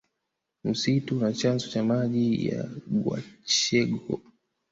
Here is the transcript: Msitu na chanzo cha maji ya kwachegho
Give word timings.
Msitu 0.63 1.15
na 1.15 1.33
chanzo 1.33 1.67
cha 1.69 1.83
maji 1.83 2.47
ya 2.47 2.69
kwachegho 3.03 4.21